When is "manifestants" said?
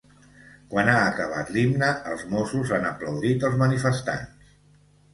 3.65-4.55